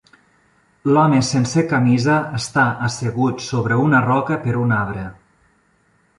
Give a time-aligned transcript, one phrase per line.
[0.95, 5.07] L'home sense camisa està assegut sobre una roca per un arbre.